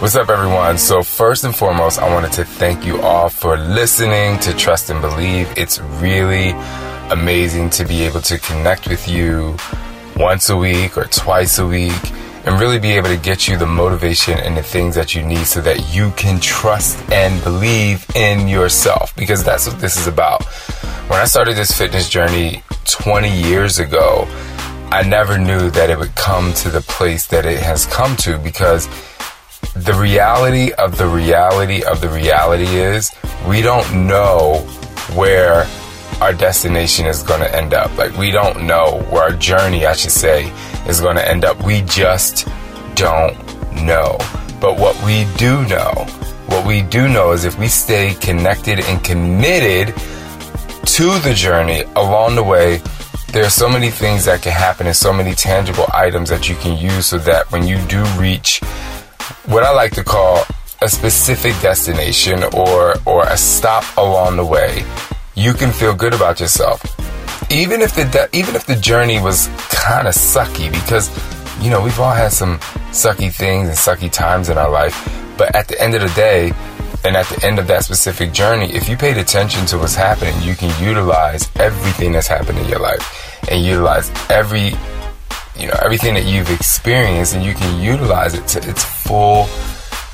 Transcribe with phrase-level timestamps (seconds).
[0.00, 0.78] What's up, everyone?
[0.78, 5.02] So, first and foremost, I wanted to thank you all for listening to Trust and
[5.02, 5.52] Believe.
[5.56, 6.50] It's really
[7.10, 9.56] amazing to be able to connect with you
[10.14, 12.12] once a week or twice a week
[12.46, 15.44] and really be able to get you the motivation and the things that you need
[15.46, 20.44] so that you can trust and believe in yourself because that's what this is about.
[21.10, 24.28] When I started this fitness journey 20 years ago,
[24.92, 28.38] I never knew that it would come to the place that it has come to
[28.38, 28.88] because
[29.74, 33.12] the reality of the reality of the reality is
[33.46, 34.58] we don't know
[35.14, 35.66] where
[36.20, 37.96] our destination is going to end up.
[37.96, 40.52] Like, we don't know where our journey, I should say,
[40.88, 41.62] is going to end up.
[41.62, 42.48] We just
[42.94, 43.36] don't
[43.84, 44.18] know.
[44.60, 45.92] But what we do know,
[46.46, 52.34] what we do know is if we stay connected and committed to the journey along
[52.34, 52.82] the way,
[53.32, 56.56] there are so many things that can happen and so many tangible items that you
[56.56, 58.60] can use so that when you do reach
[59.48, 60.44] what I like to call
[60.82, 64.84] a specific destination or or a stop along the way,
[65.34, 66.80] you can feel good about yourself.
[67.50, 71.08] Even if the de- even if the journey was kind of sucky because
[71.60, 72.58] you know, we've all had some
[72.92, 74.94] sucky things and sucky times in our life,
[75.36, 76.52] but at the end of the day,
[77.04, 80.34] and at the end of that specific journey, if you paid attention to what's happening,
[80.42, 84.72] you can utilize everything that's happened in your life and utilize every
[85.58, 89.46] you know everything that you've experienced and you can utilize it to its full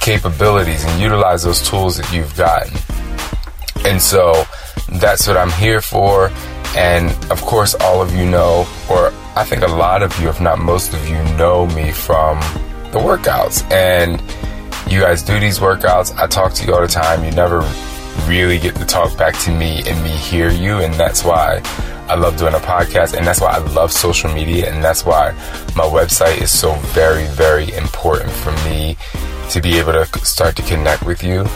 [0.00, 2.76] capabilities and utilize those tools that you've gotten.
[3.84, 4.44] And so
[4.92, 6.30] that's what I'm here for.
[6.76, 10.40] And of course, all of you know, or I think a lot of you, if
[10.40, 12.40] not most of you, know me from
[12.92, 13.70] the workouts.
[13.72, 14.20] And
[14.90, 16.16] you guys do these workouts.
[16.16, 17.24] I talk to you all the time.
[17.24, 17.60] You never
[18.26, 20.78] really get to talk back to me and me hear you.
[20.78, 21.60] And that's why
[22.08, 23.16] I love doing a podcast.
[23.16, 24.72] And that's why I love social media.
[24.72, 25.32] And that's why
[25.76, 28.96] my website is so very, very important for me
[29.50, 31.46] to be able to start to connect with you.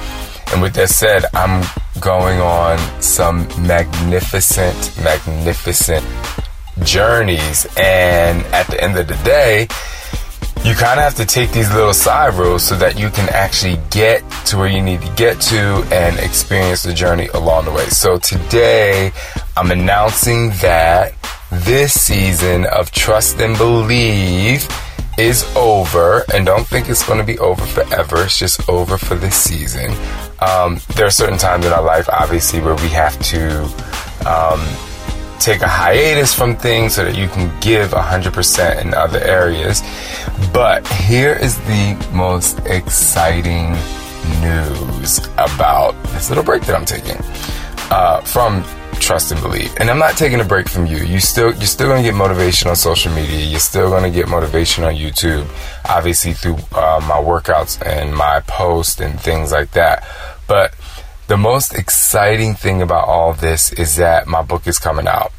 [0.52, 1.64] And with that said, I'm
[2.00, 6.04] going on some magnificent, magnificent
[6.82, 7.66] journeys.
[7.76, 9.68] And at the end of the day,
[10.64, 13.80] you kind of have to take these little side roads so that you can actually
[13.90, 17.86] get to where you need to get to and experience the journey along the way.
[17.86, 19.12] So today,
[19.54, 21.12] I'm announcing that
[21.50, 24.66] this season of Trust and Believe
[25.18, 28.22] is over, and don't think it's going to be over forever.
[28.22, 29.90] It's just over for this season.
[30.40, 33.64] Um, there are certain times in our life, obviously, where we have to
[34.26, 34.60] um,
[35.38, 39.82] take a hiatus from things so that you can give 100% in other areas.
[40.54, 43.72] But here is the most exciting
[44.40, 47.18] news about this little break that I'm taking
[47.90, 48.64] uh, from
[49.02, 49.74] trust and believe.
[49.78, 50.98] And I'm not taking a break from you.
[50.98, 53.44] You still you're still gonna get motivation on social media.
[53.44, 55.46] You're still gonna get motivation on YouTube,
[55.84, 60.06] obviously through uh, my workouts and my posts and things like that.
[60.46, 60.74] But
[61.28, 65.32] the most exciting thing about all this is that my book is coming out.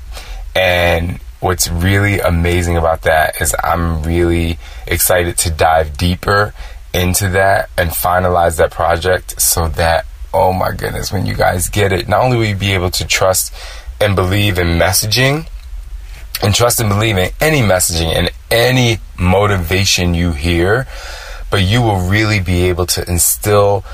[0.56, 6.54] And what's really amazing about that is I'm really excited to dive deeper
[6.94, 11.94] into that and finalize that project so that oh my goodness, when you guys get
[11.94, 13.54] it, not only will you be able to trust
[14.02, 15.48] and believe in messaging
[16.42, 20.88] and trust and believe in any messaging and any motivation you hear,
[21.52, 23.86] but you will really be able to instill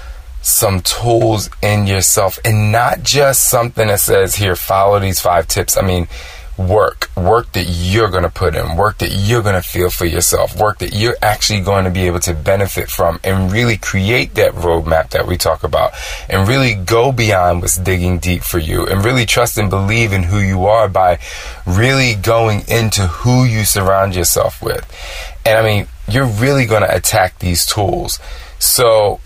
[0.41, 5.77] some tools in yourself and not just something that says, here, follow these five tips.
[5.77, 6.07] I mean,
[6.59, 10.06] work, work that you're going to put in, work that you're going to feel for
[10.06, 14.35] yourself, work that you're actually going to be able to benefit from and really create
[14.35, 15.94] that roadmap that we talk about
[16.27, 20.23] and really go beyond what's digging deep for you and really trust and believe in
[20.23, 21.17] who you are by
[21.65, 24.85] really going into who you surround yourself with.
[25.45, 28.19] And I mean, you're really going to attack these tools.
[28.59, 29.21] So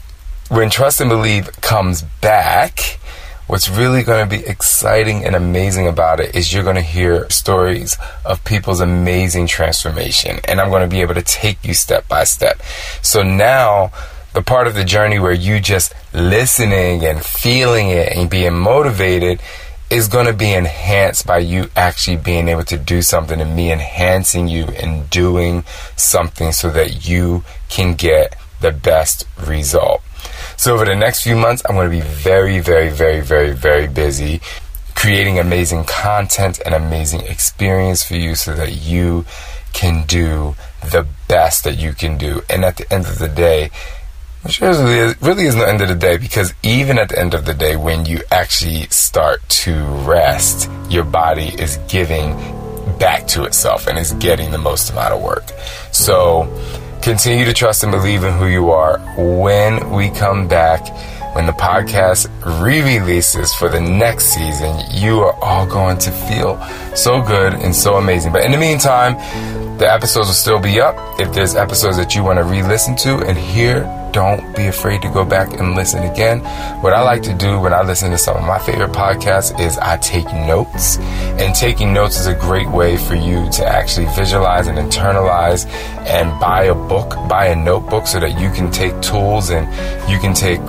[0.50, 3.00] when trust and believe comes back,
[3.45, 7.30] What's really going to be exciting and amazing about it is you're going to hear
[7.30, 10.40] stories of people's amazing transformation.
[10.48, 12.62] And I'm going to be able to take you step by step.
[13.01, 13.92] So now,
[14.34, 19.42] the part of the journey where you just listening and feeling it and being motivated
[19.90, 23.74] is going to be enhanced by you actually being able to do something and me
[23.74, 25.66] enhancing you and doing
[25.98, 30.01] something so that you can get the best result.
[30.57, 33.88] So over the next few months, I'm going to be very, very, very, very, very
[33.88, 34.41] busy
[34.95, 39.25] creating amazing content and amazing experience for you so that you
[39.73, 42.41] can do the best that you can do.
[42.50, 43.69] And at the end of the day,
[44.44, 47.33] which really is, really is the end of the day because even at the end
[47.33, 52.38] of the day, when you actually start to rest, your body is giving
[52.97, 55.49] back to itself and is getting the most amount of work.
[55.91, 56.44] So,
[57.03, 58.97] Continue to trust and believe in who you are.
[59.17, 60.88] When we come back,
[61.35, 62.29] when the podcast
[62.61, 66.63] re releases for the next season, you are all going to feel
[66.95, 68.31] so good and so amazing.
[68.31, 69.15] But in the meantime,
[69.79, 70.95] the episodes will still be up.
[71.19, 73.83] If there's episodes that you want to re listen to and hear,
[74.13, 76.39] don't be afraid to go back and listen again.
[76.81, 79.77] What I like to do when I listen to some of my favorite podcasts is
[79.80, 80.98] I take notes.
[81.42, 85.68] And taking notes is a great way for you to actually visualize and internalize
[86.06, 89.68] and buy a book, buy a notebook so that you can take tools and
[90.10, 90.62] you can take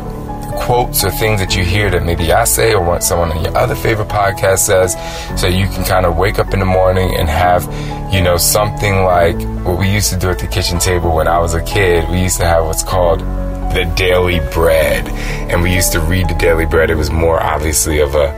[0.65, 3.55] quotes or things that you hear that maybe I say or what someone on your
[3.55, 4.97] other favorite podcast says,
[5.39, 7.65] so you can kind of wake up in the morning and have,
[8.13, 11.39] you know, something like what we used to do at the kitchen table when I
[11.39, 12.09] was a kid.
[12.11, 15.07] We used to have what's called the daily bread,
[15.51, 16.89] and we used to read the daily bread.
[16.89, 18.31] It was more obviously of a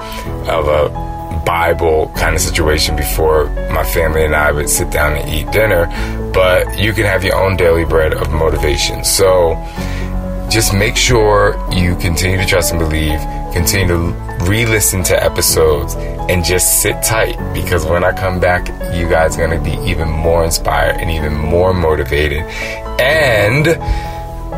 [0.51, 1.07] of a
[1.47, 5.87] Bible kind of situation before my family and I would sit down and eat dinner,
[6.35, 9.05] but you can have your own daily bread of motivation.
[9.05, 9.55] So
[10.49, 13.19] just make sure you continue to trust and believe,
[13.53, 13.99] continue to
[14.49, 15.95] re listen to episodes,
[16.29, 19.77] and just sit tight because when I come back, you guys are going to be
[19.89, 22.43] even more inspired and even more motivated.
[23.01, 23.67] And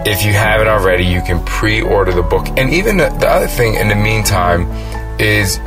[0.07, 2.47] if you haven't already, you can pre order the book.
[2.57, 4.71] And even the, the other thing in the meantime
[5.21, 5.59] is,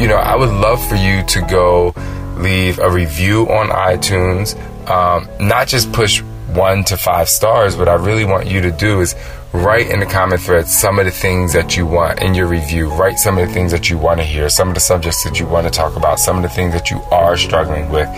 [0.00, 1.94] you know, I would love for you to go
[2.36, 6.22] leave a review on iTunes, um, not just push
[6.54, 7.76] one to five stars.
[7.76, 9.14] What I really want you to do is
[9.52, 12.88] write in the comment thread some of the things that you want in your review.
[12.88, 15.38] Write some of the things that you want to hear, some of the subjects that
[15.38, 18.08] you want to talk about, some of the things that you are struggling with.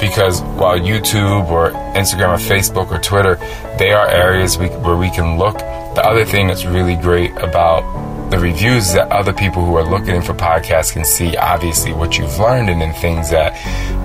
[0.00, 3.36] Because while YouTube or Instagram or Facebook or Twitter,
[3.78, 5.56] they are areas we, where we can look.
[5.58, 10.20] The other thing that's really great about the reviews that other people who are looking
[10.20, 13.52] for podcasts can see obviously what you've learned and then things that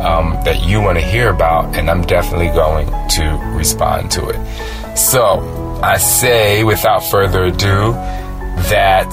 [0.01, 3.23] um, that you want to hear about and i'm definitely going to
[3.56, 5.39] respond to it so
[5.81, 7.94] I say without further ado
[8.69, 9.12] that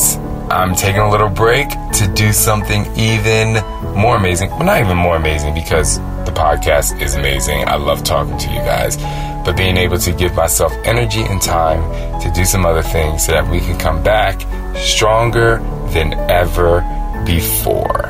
[0.50, 3.54] I'm taking a little break to do something even
[3.96, 4.50] more amazing.
[4.50, 7.66] Well, not even more amazing because the podcast is amazing.
[7.66, 8.98] I love talking to you guys.
[9.46, 11.80] But being able to give myself energy and time
[12.20, 14.38] to do some other things so that we can come back
[14.78, 15.58] stronger
[15.92, 16.80] than ever
[17.26, 18.06] before.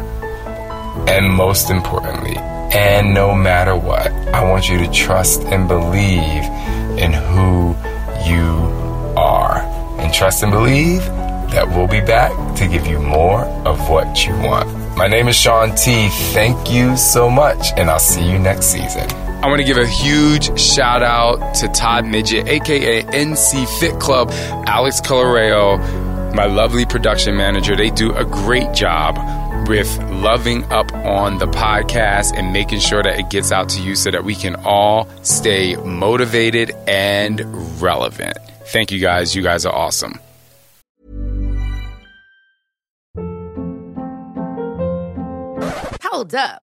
[1.08, 6.44] And most importantly, and no matter what, I want you to trust and believe
[6.98, 7.74] in who
[8.28, 8.48] you
[9.16, 9.60] are.
[9.98, 11.04] And trust and believe
[11.50, 14.68] that we'll be back to give you more of what you want.
[14.96, 16.08] My name is Shaun T.
[16.34, 19.08] Thank you so much, and I'll see you next season.
[19.40, 24.30] I want to give a huge shout out to Todd Midget, aka NC Fit Club,
[24.66, 25.78] Alex Coloreo,
[26.38, 27.74] my lovely production manager.
[27.74, 29.18] They do a great job
[29.68, 33.96] with loving up on the podcast and making sure that it gets out to you
[33.96, 37.40] so that we can all stay motivated and
[37.82, 38.38] relevant.
[38.66, 39.34] Thank you guys.
[39.34, 40.20] You guys are awesome.
[46.04, 46.62] Hold up.